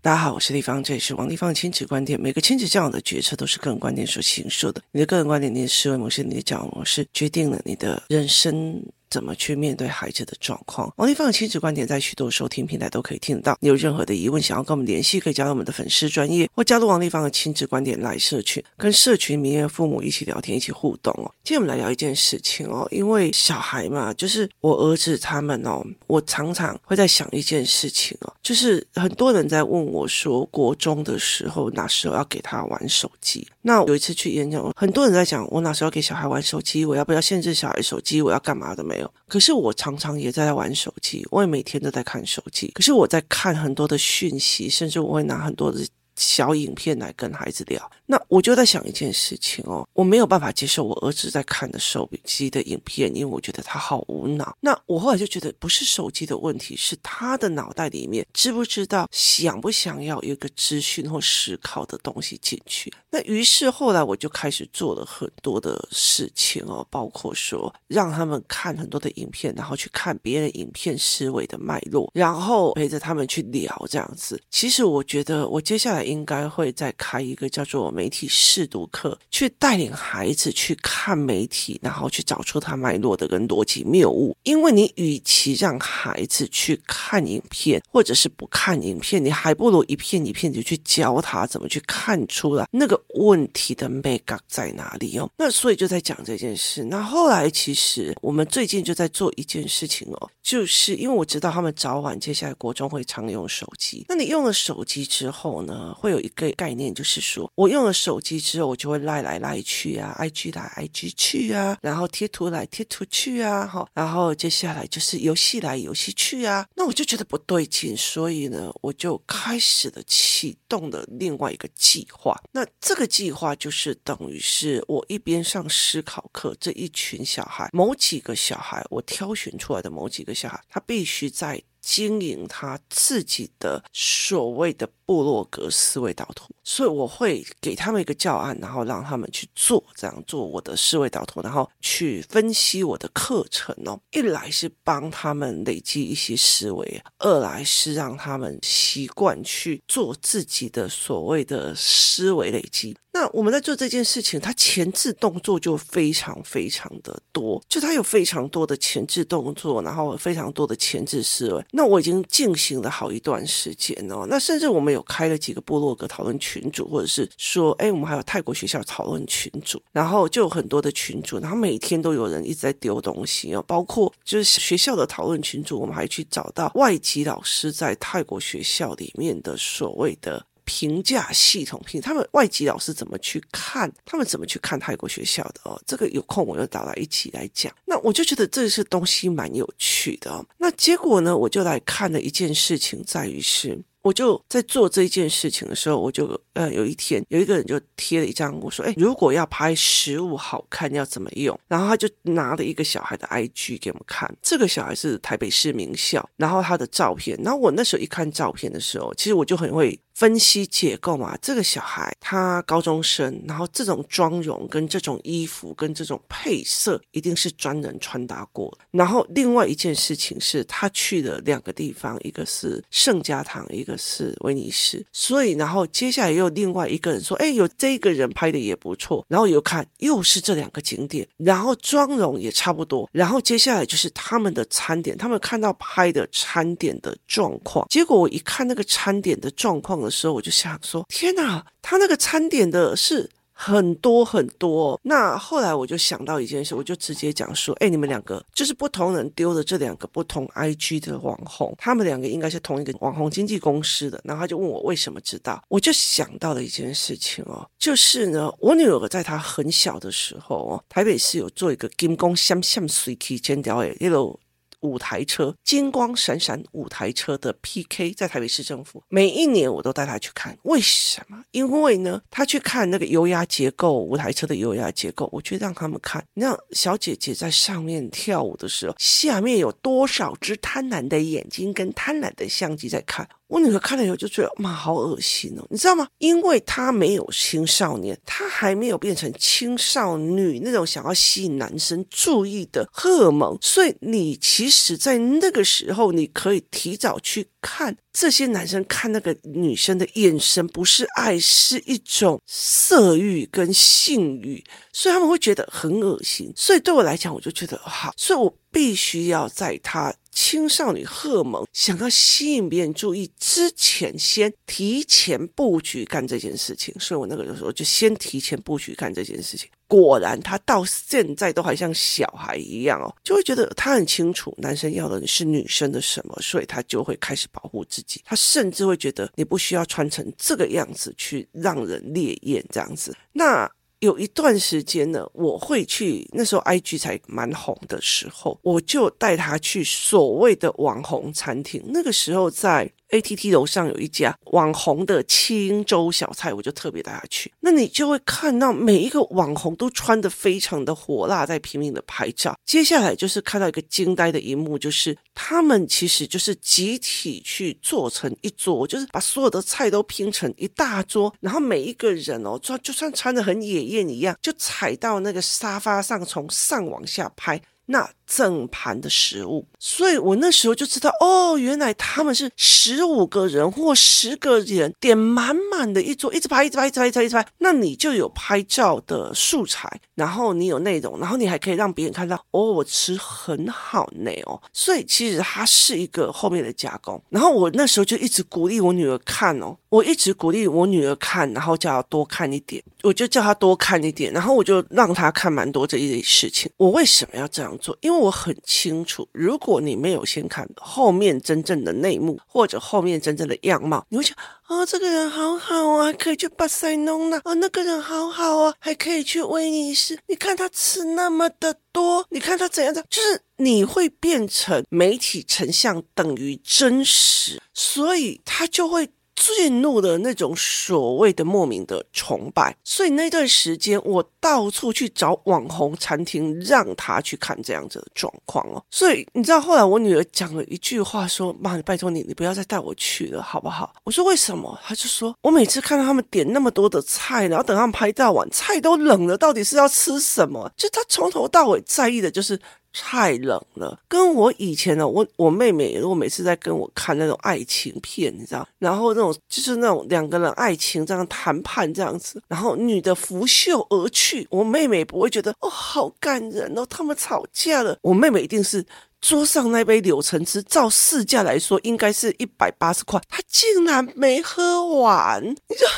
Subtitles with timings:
[0.00, 2.20] 大家好，我是立方，这里是王立方的亲子观点。
[2.20, 4.80] 每个亲子教养的决策都是个人观点所形塑的。
[4.92, 8.80] 你的个人观点、你的思维模式、你的教养模式，决定了你的人生。
[9.16, 10.92] 怎么去面对孩子的状况？
[10.96, 13.56] 王丽芳的亲子观点在许多收听平台都可以听得到。
[13.62, 21.32] 你有任何的疑问，想要跟我们联系，可以加入我们的粉丝专业，或加入王丽芳的亲子观点来社群，跟社群里面父母一起聊天，一起互动哦。
[21.42, 33.48] 今天我们来聊一件事情哦，因为小孩嘛，就是我儿子他们哦，我常常会在想一件事情哦，就是很多人在问我说，国中的时候哪时候要给他玩手机？
[33.62, 36.84] 那有一次去演讲，很多人在讲我哪时候要给小孩玩手机？
[36.84, 38.20] 我要不要限制小孩手机？
[38.20, 38.96] 我要干嘛的没？
[38.96, 42.70] 有可是我常常也在玩手机，我也每天都在看手机。
[42.74, 45.86] 可是我在看很多的讯息，甚至我会拿很多的。
[46.16, 54.56] 小影片来跟孩子聊，那我就在想一件事情哦，我没有办法接受我儿子在看的手机的影片，因为我觉得他好无脑。
[54.60, 62.90] 那我后来就觉得不是手机的问题，是他的脑袋里面知不知道想不想要有一个资讯或思考的东西进去。
[63.10, 74.40] 那于是后来我就开始做了很多的事情哦，包括说让他们看很多的影片，然后去看别人影片思维的脉络，然后陪着他们去聊这样子。
[74.50, 76.05] 其实我觉得我接下来。
[76.06, 84.36] 应该会再开一个叫做媒体试读课，去带领孩子去看媒体，然后去找出他脉络的跟逻辑谬误。
[84.44, 95.28] 因为你与其让孩子去看影片，或者是不看影片，你还不如一片一片的去教他怎么去看出来那个问题的 m a k up 在哪里哦。
[95.36, 96.84] 那所以就在讲这件事。
[96.84, 105.95] 那后来其实我们最近就在做一件事情哦，就是因为我知道他们早晚接下来国中会常用手机，那你用了手机之后呢？
[105.98, 122.38] 会有一个概念，就是说我用了手机之后，我就会赖来赖去啊，IG 来 IG 去啊，然后贴图来贴图去啊，哈，然后接下来就是游戏来游戏去啊，那我就觉得不对劲，所以呢，我就开始了启动了另外一个计划。
[122.52, 131.62] 那这个计划就是等于是我一边上思考课，这一群小孩，某几个小孩，我挑选出来的某几个小孩，他必须在。
[131.86, 143.96] 经营他自己的所谓的部落格思维导图，所以我会给他们一个教案，然后让他们去做这样做我的思维导图，然后去分析我的课程哦。
[144.10, 152.96] 一来是帮他们累积一些思维，二来是让他们习惯去做自己的所谓的思维累积。
[153.12, 161.64] 那我们在做这件事情，它前置动作就非常非常的多，就它有非常多的前置动作，然后非常多的前置思维。
[161.76, 164.26] 那我已经进行了好一段时间哦。
[164.30, 173.62] 那甚至我们有开了几个部落格讨论群组，或者是说，哎，我们还有泰国学校讨论群组，然后就有很多的群组，然后每天都有人一直在丢东西哦。
[173.66, 180.46] 包括就是学校的讨论群组，我们还去找到外籍老师在泰国学校里面的所谓的。
[180.66, 185.80] 评价系统，评他们外籍老师怎么去看，他们怎么去看泰国学校的哦？
[185.86, 187.72] 这个有空我就找来一起来讲。
[187.86, 190.44] 那我就觉得这些东西蛮有趣的。
[190.58, 193.80] 那结果呢，我就来看了一件事情，在于是。
[194.06, 201.58] 我就在做这一件事情的时候，我就呃有一天有一个人就贴了一张，我说，哎，如果要拍食物好看要怎么用？
[201.66, 218.72] 然后他就拿了一个小孩的 IG 给我们看，这个小孩是台北市名校，然后他的照片，然后我那时候一看照片的时候，其实我就很会分析结构嘛，这个小孩他高中生，然后这种妆容跟这种衣服跟这种配色一定是专人穿搭过。
[218.92, 223.95] 然后另外一件事情是他去了两个地方，一个是圣家堂，一个。
[223.96, 243.30] 是威尼斯，所以然后接下来又另外一个人说，哎，有这个人拍的也不错，然后又看又是这两个景点，然后妆容也差不多，然后接下来就是他们的餐点，他们看到拍的餐点的状况，结果我一看那个餐点的状况的时候，我就想说，天哪，他那个餐点的是。
[243.58, 254.20] 很多很多，那后来我就想到一件事，我就直接讲说，哎，你们两个就是不同人丢的这两个不同 IG 的网红，他们两个应该是同一个网红经纪公司的。
[254.24, 264.38] 然后他就问我为什么知道，我就想到了一件事情哦，就是呢，我女儿在她很小的时候哦，台北市有做一个金光闪闪水气尖雕诶，一路。
[264.86, 270.56] 五台车金光闪闪，五台车的 PK 在台北市政府，每一年我都带他去看。
[270.62, 271.42] 为什么？
[271.50, 283.28] 因为呢，他去看那个油压结构，五台车的油压结构，我去让他们看，让小姐姐在上面跳舞的时候，下面有多少只贪婪的眼睛跟贪婪的相机在看。
[283.48, 286.08] 我女儿看了以后就觉得妈好恶心哦，你知道吗？
[286.18, 306.52] 因为她没有青少年，她还没有变成青少女那种想要吸引男生注意的荷尔蒙，所以你其实，在那个时候，你可以提早去看这些男生看那个女生的眼神，不是爱，是一种色欲跟性欲，所以他们会觉得很恶心。
[306.54, 310.14] 所以对我来讲，我就觉得好，所以我必须要在他。
[310.38, 319.70] 青少女荷尔蒙想要吸引别人注意之前，先提前布局干这件事情，所以我那个时候就先提前布局干这件事情。
[319.88, 328.20] 果然，他到现在都还像小孩一样哦，就会觉得他很清楚男生要的是女生的什么，所以他就会开始保护自己。
[328.24, 333.16] 他甚至会觉得你不需要穿成这个样子去让人猎艳这样子。
[333.32, 333.70] 那。
[334.00, 341.82] 有一段时间呢，我会去，那时候 IG 才蛮红的时候，我就带他去所谓的网红餐厅。
[341.86, 342.92] 那个时候在。
[343.10, 347.52] ATT 楼上有一家网红的清粥小菜，我就特别带他去。
[347.60, 352.56] 那你就会看到每一个网红都穿得非常的火辣，在拼命的拍照。
[352.64, 367.60] 接下来就是看到一个惊呆的一幕，就是他们其实就是集体去做成一桌，就是把所有的菜都拼成一大桌，然后每一个人哦，穿就算穿得很野艳一样，就踩到那个沙发上，从上往下拍。
[367.88, 377.46] 那整盘的食物，所以我那时候就知道，哦，原来他们是十五个人或十个人点满满的一桌，一直拍，一直拍，一直拍，一直拍，一直拍。
[377.58, 384.60] 那你就有拍照的素材，然后你有内容，然后你还可以让别人看到，哦，我吃很好呢哦。
[384.72, 387.22] 所以其实它是一个后面的加工。
[387.30, 396.68] 然后我那时候就一直鼓励我女儿看哦，我一直鼓励我女儿看，然后叫她多看一点，我就叫她多看一点，然后我就让她看蛮多这一类事情。
[396.76, 397.76] 我为什么要这样？
[397.78, 404.36] 做，因为我很清楚，如果你没有先看后面真正的内幕，或者后面真正的样貌，你会想，
[404.68, 410.18] 哦，这个人好好啊，可以去巴塞隆纳，哦，那个人好好啊，还可以去威尼斯。
[410.28, 419.08] 你看他吃那么的多，你看他怎样的，就是你会变成媒体成像等于真实，所以他就会。
[419.46, 428.82] 愤怒的那种所谓的莫名的崇拜，所以那段时间我到处去找网红餐厅，让他去看这样子的状况哦。
[428.90, 442.58] 所以你知道后来我女儿讲了一句话，说：“妈，你拜托你，你不要再带我去了，好不好？”我说：“为什么？”他就说：“我每次看到他们点那么多的菜，然后等他们拍到碗，菜都冷了，到底是要吃什么？”就他从头到尾在意的就是。
[442.98, 458.84] 太冷了，跟我以前呢，我我妹妹如果每次在跟我看那种爱情片，你知道，然后那种就是那种两个人爱情这样谈判这样子，然后女的拂袖而去，我妹妹不会觉得哦好感人哦，他们吵架了，我妹妹一定是
[459.20, 465.90] 桌上那杯柳橙汁，照市价来说应该是一百八十块，她竟然没喝完，你知道，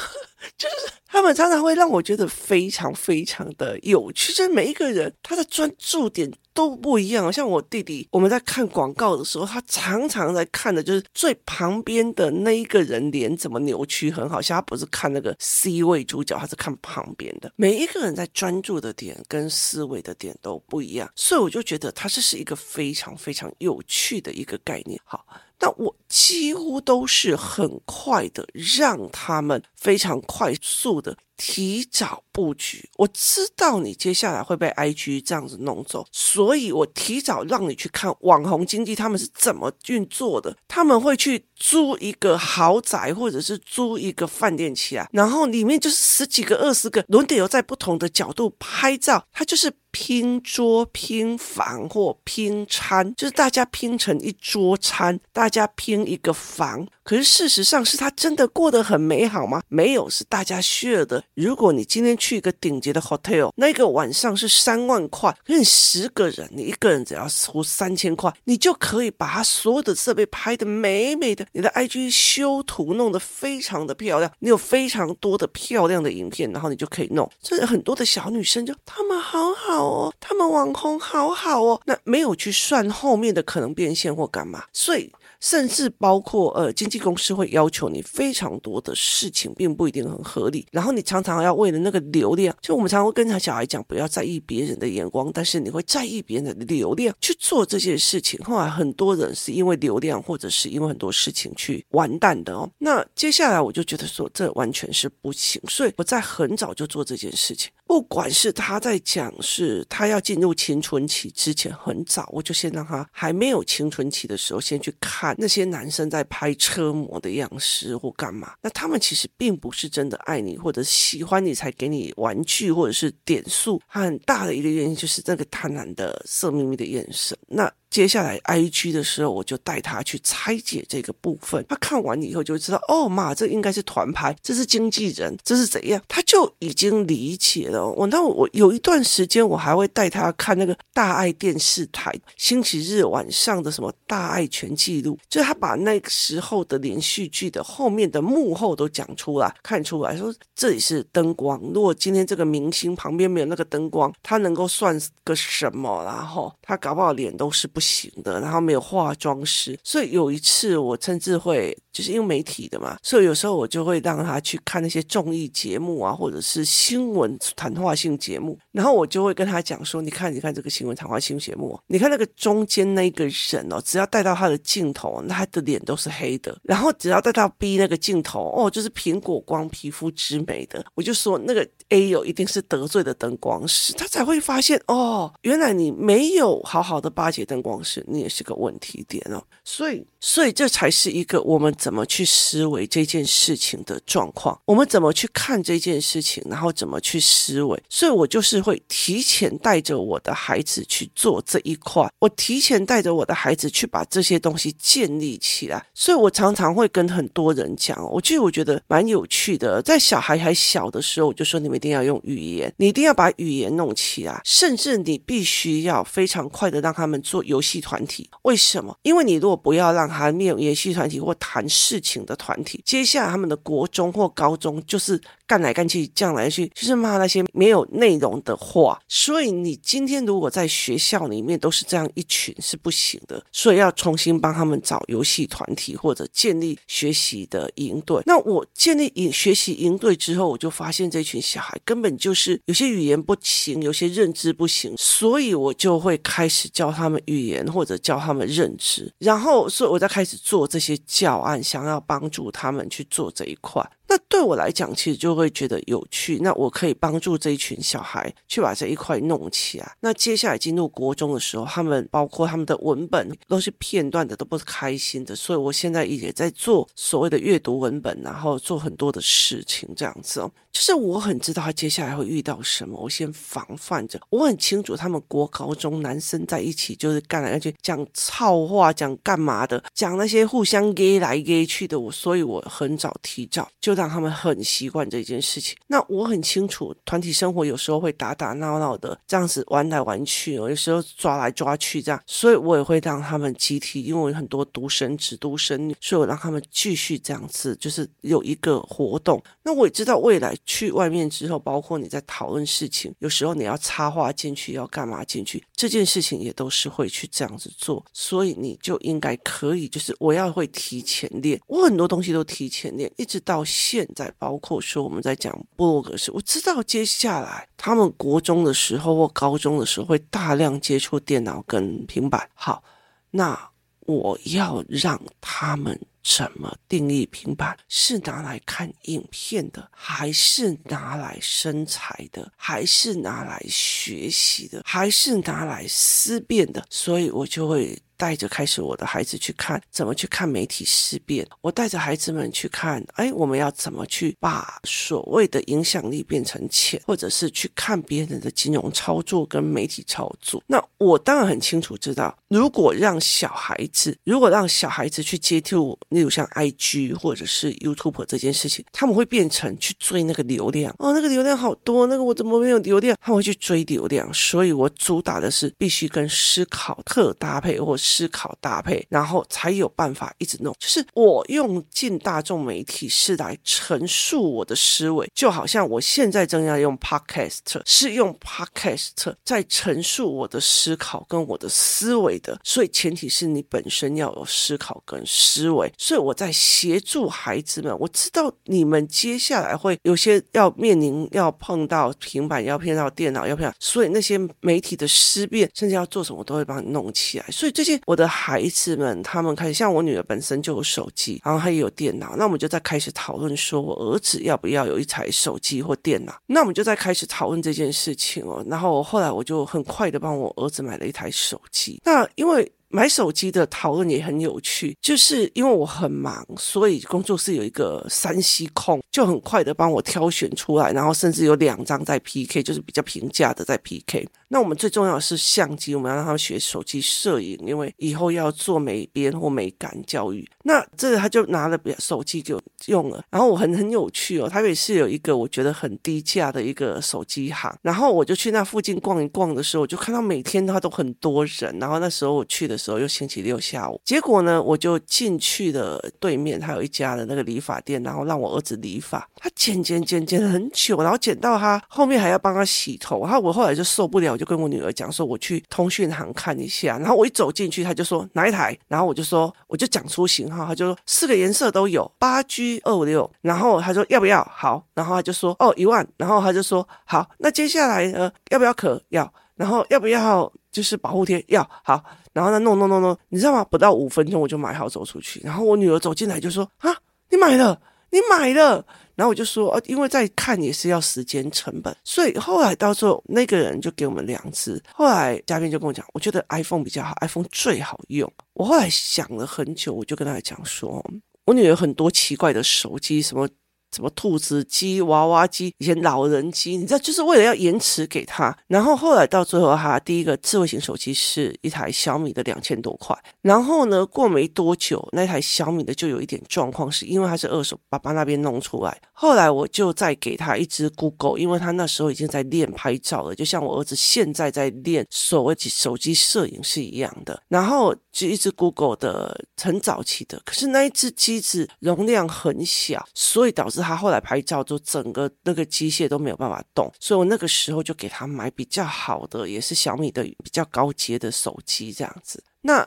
[0.56, 6.32] 就是他们常常会让我觉得非常非常的有趣，就是每一个人他的专注点。
[6.54, 17.52] 都不一样，像我弟弟，我们在看广告的时候，他常常在看的就是最旁边的那一个人脸怎么扭曲，很好像他不是看那个 C 位主角，他是看旁边的。
[17.54, 25.00] 每一个人在专注的点跟思维的点都不一样，所以我就觉得它这是一个非常非常有趣的一个概念。
[25.04, 25.24] 好，
[25.60, 31.18] 那我几乎都是很快的让他们非常快速的。
[31.38, 40.54] 提早布局，我知道你接下来会被 IG 这样子弄走，所以我提早让你去看网红经济他们是怎么运作的。
[40.66, 49.72] 他们会去租一个豪宅，或者是租一个饭店起来，然后里面就是十几个、二十个轮流在不同的角度拍照，他就是。
[49.90, 56.86] 拼桌、拼房或拼餐，就是大家拼成一桌餐，大家拼一个房。
[57.02, 59.62] 可是事实上，是他真的过得很美好吗？
[59.68, 61.24] 没有，是大家虚的。
[61.34, 77.30] 如果你今天去一个顶级的 hotel，那个晚上是三万块，可是你十个人，你一个人只要出三千块，你就可以把他所有的设备拍得美美的，你的 IG 修图弄得非常的漂亮，你有非常多的漂亮的影片，然后你就可以弄。
[77.40, 79.84] 所以很多的小女生就他们好好。
[79.84, 85.12] 哦，他们网红好好哦，那没有去算后面的可能变现或干嘛，所以。
[85.40, 90.66] 甚至包括呃，经纪公司会要求你非常多的事情，并不一定很合理。
[90.72, 98.38] 然后你常常要为了那个流量，就我们常常会跟他小孩讲，不要在意别人的眼光，但是你会在意别人的流量去做这件事情。
[98.44, 102.68] 后来很多人是因为流量，或者是因为很多事情去完蛋的哦。
[102.78, 107.70] 那接下来我就觉得说，这完全是不行，所以我在很早就做这件事情。
[107.86, 115.27] 不管是他在讲是他要进入青春期之前，很早我就先让他还没有青春期的时候先去看。
[115.36, 118.54] 那些男生在拍车模的样式或干嘛？
[118.62, 123.80] 那他们其实并不是真的爱你或者喜欢你才给你玩具或者是点数。
[123.86, 127.36] 很大的一个原因就是那个贪婪的色眯眯的眼神。
[127.46, 131.64] 那接下来 IG 的时候，我就带他去拆解这个部分。
[131.68, 136.00] 他看完以后就知道，哦妈，这应该是团拍，这是经纪人，这是怎样？
[136.06, 137.88] 他就已经理解了。
[137.88, 151.58] 我那我有一段时间，我还会带他看那个大爱电视台星期日晚上的什么大爱全记录，就是他把那个时候的连续剧的后面的幕后都讲出来，看出来说这里是灯光。
[151.72, 156.04] 如果今天这个明星旁边没有那个灯光，他能够算个什么？
[156.04, 159.78] 然后他搞不好脸都是不行的，然后没有化妆师。
[159.84, 176.58] 所以有一次我甚至会，就是因为媒体的嘛，所以有时候我就会让他去看那些综艺节目啊，或者是新闻谈话性节目，然后我就会跟他讲说：“你看，你看这个新闻谈话性节目，你看那个中间那个人哦，只要带到他的镜头，那他的脸都是黑的。
[176.64, 180.84] 然后只要带到 B 那个镜头，哦，就是苹果光皮肤之美的。
[180.96, 189.42] 我就说那个 A 有一定是得罪的灯光师，他才会发现哦，原来你没有好好的巴结灯光师，你也是个问题点哦。
[189.64, 197.82] 所以，所以这才是一个我们怎么去思维这件事情的状况，我们怎么去看这件事情，然后怎么去思维。
[197.88, 205.84] 所以我就是会提前带着我的孩子去做这一块，我提前带着我的孩子去把这些东西建立起来。
[205.94, 218.30] 所以我常常会跟很多人讲，我其实我觉得蛮有趣的，在小孩还小的时候，我就说你们一定要用语言，你一定要把语言弄起来，甚至你必须要非常快的让他们做有游戏团体。
[218.42, 218.96] 为什么？
[219.02, 225.20] 因为你如果不要让他面游戏团体或谈事情的团体，接下来他们的国中或高中就是。
[225.48, 229.00] 干来干去，讲来去，就是骂那些没有内容的话。
[229.08, 238.22] 所以你今天如果在学校里面都是这样一群是不行的，所以要重新帮他们找游戏团体或者建立学习的营队。
[238.26, 253.88] 那我建立营学习营队之后，我就发现这群小孩根本就是有些语言不行，有些认知不行，所以我就会开始教他们语言或者教他们认知，然后所以我在开始做这些教案，想要帮助他们去做这一块。
[254.08, 256.38] 那对我来讲，其实就会觉得有趣。
[256.40, 259.96] 那我可以帮助这一群小孩去把这一块弄起来。
[260.00, 265.36] 那接下来进入国中的时候，他们包括他们的文本都是片段的，都不是开心的。
[265.36, 270.50] 所以我现在也在做所谓的阅读文本，然后做很多的事情，这样子哦。
[270.72, 274.18] 就是我很知道他接下来会遇到什么，我先防范着。
[274.30, 282.00] 我很清楚他们国高中男生在一起就是干来干去，讲操话，讲干嘛的，讲那些互相 gay 来 gay 去的。
[282.00, 283.97] 我所以我很早提早就。
[283.98, 285.76] 让他们很习惯这件事情。
[285.88, 299.42] 那我很清楚，团体生活有时候会打打闹闹的，这样子玩来玩去，有时候抓来抓去这样，所以我也会让他们集体，因为我有很多独生子、独生女，所以我让他们继续这样子，就是有一个活动。
[299.62, 308.04] 那我也知道，未来去外面之后，包括你在讨论事情，有时候你要插话进去，要干嘛进去，这件事情也都是会去这样子做。
[308.12, 313.64] 所以你就应该可以，就是我要会提前练，我很多东西都提前练，一直到。
[313.90, 322.50] 现在包括说我们在讲布洛格时，我知道接下来他们国中的时候或高中的时候会大量接触电脑跟平板。
[322.52, 322.84] 好，
[323.30, 327.78] 那我要让他们怎么定义平板？
[327.88, 336.84] 是拿来看影片的，还是拿来生财的，还是拿来学习的，还是拿来思辨的？
[336.90, 337.98] 所以我就会。
[338.18, 350.60] 带着开始我的孩子去看怎么去看媒体事变，我带着孩子们去看，哎，我们要怎么去把所谓的影响力变成钱，或者是去看别人的金融操作跟媒体操作。
[350.66, 363.16] 那我当然很清楚知道，如果让小孩子，如果让小孩子去接触，例如像 IG 或者是 YouTube 这件事情，他们会变成去追那个流量哦，那个流量好多，那个我怎么没有流量？
[363.20, 368.07] 他们会去追流量，所以我主打的是必须跟思考特搭配，或是。
[368.08, 370.74] 思考搭配，然后才有办法一直弄。
[370.78, 382.58] 就是我用进大众媒体是来陈述我的思维，就好像我现在正要用 Podcast，是用 Podcast 在陈述我的思考跟我的思维的。
[382.64, 385.92] 所以前提是你本身要有思考跟思维。
[385.98, 397.44] 所以我在协助孩子们，我知道你们接下来会有些要面临要碰到平板，要碰到电脑，要碰到，所以那些媒体的思辨，甚至要做什么，都会帮你弄起来。
[397.50, 397.97] 所以这些。
[398.06, 406.34] 我的孩子们，他们开始像我女儿本身就有手机，然后她也有电脑，那我们就在开始讨论说，我儿子要不要有一台手机或电脑？
[406.46, 408.64] 那我们就在开始讨论这件事情哦。
[408.68, 412.00] 然后后来我就很快的帮我儿子买了一台手机。
[412.04, 424.26] 那因为买手机的讨论也很有趣，就是因为我很忙，所以工作室有一个三 C 控，就很快的帮我挑选出来，然后甚至有两张在 PK，就是比较平价的在 PK。
[424.50, 430.48] 那我们最重要的是相机，我们要让他们学手机摄影，因为以后要做美编或美感教育。
[430.62, 454.32] 那这个他就拿了手机就用了，然后我很很有趣哦，台北市有一个我觉得很低价的一个手机行，然后我就去那附近逛一逛的时候，我就看到每天他都很多人，然后那时候我去的时候又星期六下午，结果呢，我就进去了对面，他有一家的那个理发店，然后让我儿子理发，他剪剪剪剪了很久，然后剪到他后面还要帮他洗头，然后我后来就受不了。
[454.32, 464.42] 我就跟我女儿讲说，我去通讯行看一下，然后我一走进去，他就说哪一台，然后我就说我就讲出型号，他就说四个颜色都有，八 G 二五六，然后他说要不要？
[464.54, 468.72] 好，然后他就说哦一万，然后他就说好，那接下来呃要不要？
[468.78, 469.02] 壳？
[469.08, 471.44] 要，然后要不要就是保护贴？
[471.48, 473.64] 要，好，然后呢弄弄弄弄，你知道吗？
[473.64, 476.96] 不到五分钟我就买好走出去，然后我女儿走进来就说啊
[477.28, 477.78] 你买了，
[478.10, 478.86] 你买了。
[479.16, 484.80] 然后我就说，呃，因为在看也是要时间成本，所以后来到时候那个人就给我们两支。
[484.94, 488.32] 后来嘉宾就跟我讲，我觉得 iPhone 比较好，iPhone 最好用。
[488.54, 491.04] 我后来想了很久，我就跟他讲说，
[491.46, 493.48] 我女儿很多奇怪的手机，什么。
[493.94, 498.56] 什么兔子机、娃娃机，以前老人机，你知道，就是为了要延迟给他。
[498.66, 503.16] 然后后来到最后，他第一个智慧型手机是一台小米的两千多块。
[503.42, 509.00] 然后呢，过没多久，那台小米的就有一点状况，是因为它是二手，爸爸那边弄出来。
[509.12, 517.42] 后来我就再给他一支 Google，因为他那时候已经在练拍照了，就像我儿子现在在练所谓手机摄影是一样的。
[517.48, 523.80] 然后就一只 Google 的很早期的，可是那一只机子容量很小，所以导致。
[523.80, 532.42] 他后来拍照，就整个那个机械都没有办法动，所以我那个时候就给他买比较好的，也是小米的比较高阶的手机这样子。
[532.62, 532.84] 那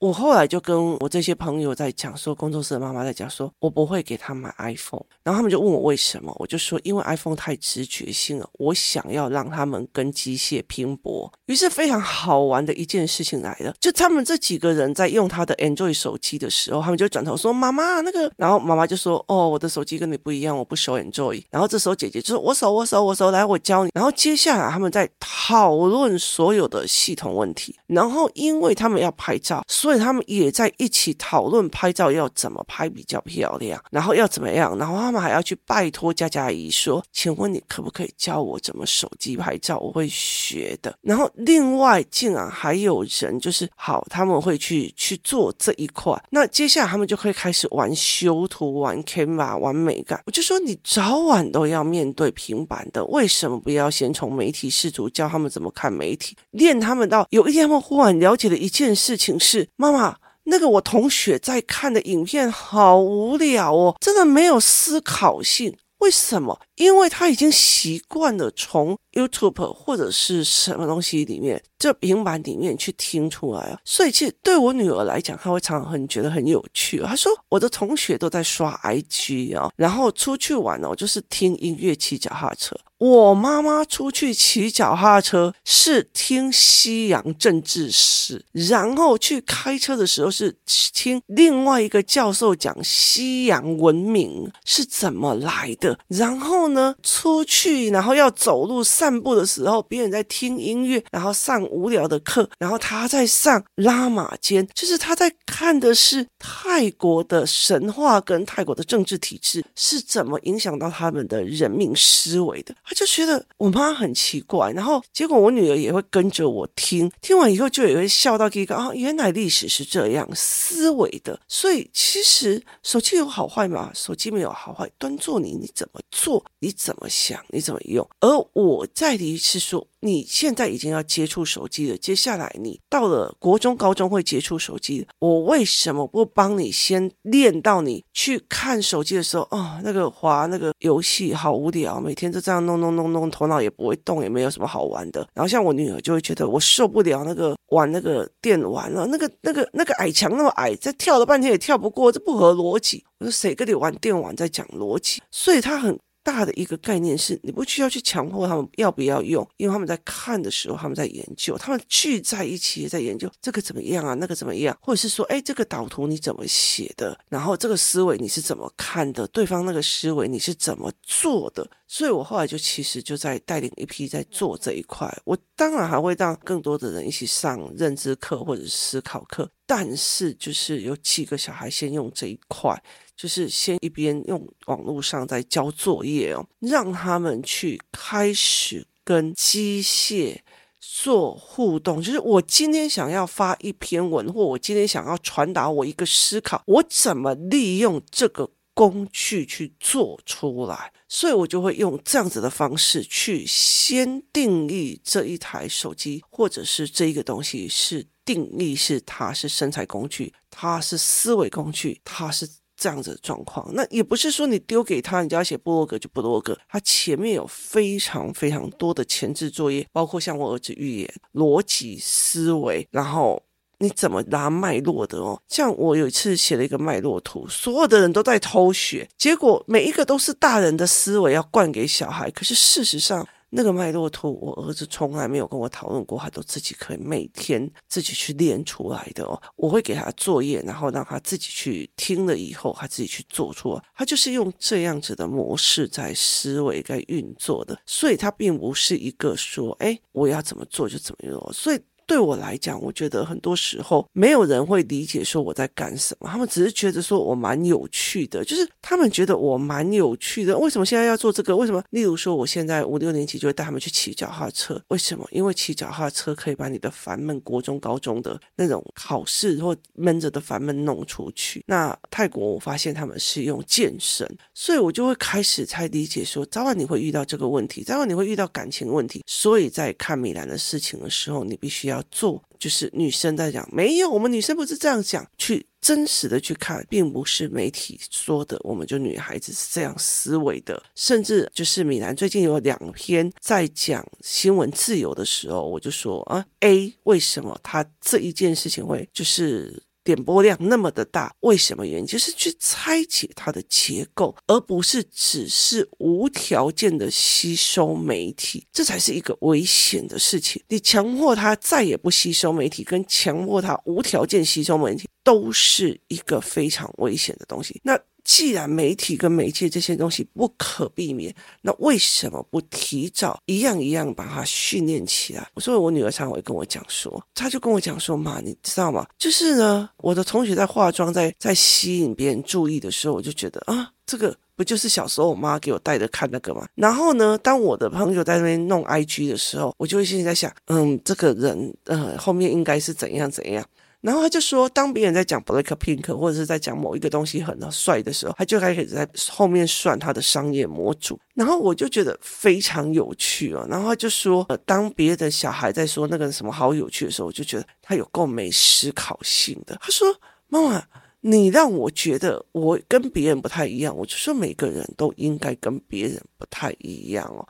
[0.00, 11.32] 我后来就跟我这些朋友在讲说，工作室的妈妈在讲说，我不会给他买 iPhone，然后他们就问我为什么，我就说因为 iPhone 太直觉性了，我想要让他们跟机械拼搏。
[11.46, 21.42] 于是非常好玩的一件事情来了，就他们这几个人在用他的 Android 手机的时候，他们就转头说妈妈那个，然后妈妈就说哦，我的手机跟你不一样，我不熟 Android。
[21.50, 23.90] 然后这时候姐姐就说我熟我熟我熟，来我教你。
[23.94, 30.04] 然后接下来他们在讨论所有的系统问题，然后因为他们要拍照，所以。
[30.04, 39.78] 他们也在一起讨论拍照要怎么拍比较漂亮，然后要怎么样，然后他们们还要去拜托佳佳阿姨说：“请问你可不可以教我怎么手机拍照？
[39.78, 46.12] 我会学的。”然后另外竟然还有人就是好，他们会去去做这一块。
[46.30, 50.20] 那接下来他们就可以开始玩修图、玩 Canva、玩美感。
[50.26, 59.68] 我就说你早晚都要面对平板的，为什么不要先从媒体识读教他们怎么看媒体，练他们到有一天他们忽然了解的一件事情是。
[59.76, 65.76] 妈妈，那个我同学在看的影片好无聊哦，真的没有思考性。
[65.98, 66.60] 为什么？
[66.74, 73.78] 因为他已经习惯了从 YouTube 或者是什么东西里面，这平板里面去听出来啊。
[73.86, 77.00] 所以其实对我女儿来讲，她会常常很觉得很有趣。
[77.00, 82.76] 她说我的同学都在刷 IG 啊，然后出去玩哦，就是听音乐、骑脚踏车。
[82.98, 90.56] 我妈妈出去骑脚踏车是听西洋政治史，然后去开车的时候是
[90.92, 112.74] 听另外一个教授讲西洋文明是怎么来的，然后呢，出去然后要走路散步的时候，别人在听音乐，然后上无聊的课，然后他在上拉马间，就是他在看的是泰国的神话跟泰国的政治体制是怎么影响到他们的人民思维的。
[112.84, 121.40] 他就觉得我妈很奇怪，然后结果我女儿也会跟着我听，听完以后就也会笑到一个啊，原来历史是这样思维的。
[121.48, 123.90] 所以其实手机有好坏吗？
[123.94, 128.08] 手机没有好坏，端坐你你怎么做，你怎么想，你怎么用。
[128.20, 129.86] 而我在的是说。
[130.04, 145.26] 你现在已经要接触手机了，接下来你到了国中、高中会接触手机，我为什么不帮你先练到你去看手机的时候，哦，那个滑那个游戏好无聊，每天都这样弄弄弄弄，头脑也不会动，也没有什么好玩的。
[145.32, 153.02] 然后像我女儿就会觉得我受不了那个玩那个电玩了，那个那个那个矮墙那么矮，再跳了半天也跳不过，这不合逻辑。
[153.20, 155.22] 我说谁跟你玩电玩在讲逻辑？
[155.30, 155.98] 所以他很。
[156.24, 167.16] 大的一个概念是，你不需要去强迫他们要不要用，因为他们在看的时候，他们在研究，他们聚在一起也在研究这个怎么样啊，那个怎么样，或者是说，哎，这个导图你怎么写的？
[167.28, 169.28] 然后这个思维你是怎么看的？
[169.28, 171.68] 对方那个思维你是怎么做的？
[171.86, 175.14] 所以我后来就其实就在带领一批在做这一块。
[175.24, 182.82] 我当然还会让更多的人一起上认知课或者思考课，但是就是有几个小孩先用这一块。
[183.16, 190.38] 就是先一边用网络上在交作业哦，让他们去开始跟机械
[190.80, 192.02] 做互动。
[192.02, 200.92] 就是我今天想要发一篇文，或我今天想要传达我一个思考，我怎么利用这个工具去做出来？
[201.08, 212.48] 所以我就会用这样子的方式去先定义这一台手机，或者是这一个东西是定义是它是生财工具，它是思维工具，它是。
[212.76, 216.58] 这样子的状况，那也不是说你丢给他，你就要写部落格就部落格。
[216.68, 223.40] 他前面有非常非常多的前置作业，包括像我儿子预言、逻辑思维，然后
[223.78, 225.40] 你怎么拉脉络的哦。
[225.48, 233.26] 像我有一次写了一个脉络图，所有的人都在偷学，结果每一个都是大人的思维要灌给小孩，可是事实上。
[233.56, 239.40] 那个脉络图，我儿子从来没有跟我讨论过，他都自己可以每天自己去练出来的哦。
[239.54, 243.80] 我会给他作业，然后让他自己去听了以后，他自己去做出来。
[243.94, 251.52] 他就是用这样子的模式在思维在运作的，所以他并不是一个说，哎，我要怎么做就怎么做。
[251.52, 251.80] 所以。
[252.06, 260.56] 对我来讲，我觉得很多时候没有人会理解说我在干什么，他们只是觉得说我蛮有趣的，就是他们觉得我蛮有趣的。
[260.58, 261.56] 为什么现在要做这个？
[261.56, 261.82] 为什么？
[261.90, 265.26] 例如说，我现在五六年级就会带他们去骑脚踏车，为什么？
[265.30, 271.64] 因为骑脚踏车可以把你的烦闷国中、高中的那种考试或闷着的烦闷弄出去。
[271.66, 281.93] 那泰国我发现他们是用健身，所以我就会开始才理解说，早晚你会遇到这个问题，早晚你会遇到感情问题，所以在看米兰的事情的时候，你必须要。
[281.94, 299.82] 要做，就是女生在讲，没有，我们女生不是这样讲，去真实的去看，并不是媒体说的，我们就女孩子是这样思维的，甚至就是米兰最近有两篇在讲新闻自由的时候，我就说啊，A 为什么他这一件事情会就是。
[300.04, 302.06] 点播量那么的大，为什么原因？
[302.06, 310.62] 就是去拆解它的结构，而不是只是无条件的吸收媒体，这才是一个危险的事情。
[310.68, 317.80] 你强迫他再也不吸收媒体，跟强迫他无条件吸收媒体，都是一个非常危险的东西。
[317.82, 317.98] 那。
[318.24, 325.46] 既然媒体跟媒介这些东西不可避免，那为什么不提早一样一样把它训练起来？
[325.58, 329.06] 所以我女儿常会跟我讲说，她就跟我讲说妈，你知道吗？
[329.18, 336.66] 就是呢，我的同学在化妆，在在吸引别人注意的时候，我就觉得啊，这个不就是小时候我妈给我带着看那个吗？
[336.74, 343.62] 然后呢，当我的朋友在那边弄 IG 的时候，我就会心里在想，嗯，这个人呃后面应该是怎样怎样。
[344.04, 351.18] 然后他就说，当别人在讲 Blackpink 或者是在讲某一个东西很帅的时候，他就开始在后面算他的商业模组。
[351.32, 353.66] 然后我就觉得非常有趣哦。
[353.66, 359.74] 然后他就说，呃，当别的小孩在说那个什么好有趣的时候，我就觉得他有够没思考性的。
[359.80, 360.06] 他说
[360.48, 360.84] ：“妈妈，
[361.22, 367.48] 你让我觉得我跟别人不太一样。”我就说：“每个人都应该跟别人不太一样哦，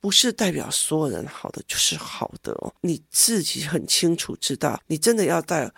[0.00, 2.72] 不是代表所有人好的就是好的哦。
[2.80, 5.70] 你自己很清楚知道，你真的要带。”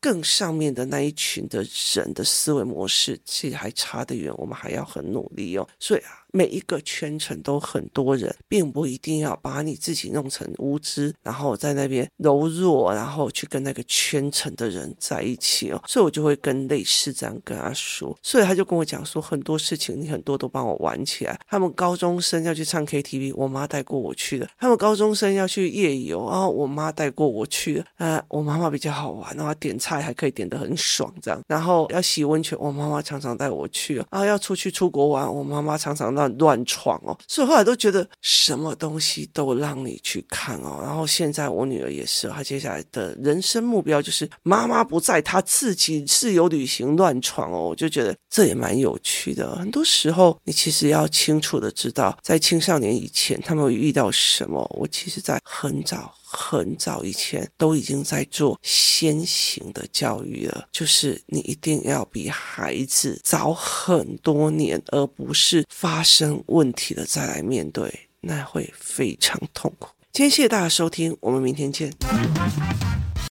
[0.00, 5.68] 更上面的那一群的人的思维模式，其实还差得远，我们还要很努力哦。
[5.78, 6.25] 所以啊。
[6.36, 15.82] 每一个圈层都很多人，并不一定要把你自己弄成无知，然后在那边柔弱，然后去跟那个圈层的人在一起哦。
[15.86, 21.40] 所以我就会跟类似这样跟他说，所以他就跟我讲说，很多事情你很多都帮我玩起来。
[21.48, 27.86] 他们高中生要去唱 KTV，我妈带过我去的；他们高中生要去夜游，然后我妈带过我去的。
[27.96, 31.40] 啊，我妈妈比较好玩，然后点菜还可以点得很爽这样。
[31.48, 34.26] 然后要洗温泉，我妈妈常常带我去啊。
[34.26, 36.25] 要出去出国玩，我妈妈常常让。
[36.38, 40.80] 乱闯哦，所以后来都觉得什么东西都让你去看哦。
[40.82, 47.68] 然后现在我女儿也是，她接下来的人生目标就是妈妈不在，她自己自由旅行乱闯哦。
[47.68, 49.56] 我就觉得这也蛮有趣的。
[49.56, 54.64] 很多时候你其实要清楚的知道，在青少年以前他们会遇到什么。
[54.76, 56.12] 我其实在很早。
[56.38, 69.88] 很早以前都已经在做先行的教育了，就是你一定要比孩子早很多年，而不是发生问题了再来面对，那会非常痛苦。
[70.12, 71.90] 今天谢谢大家收听，我们明天见。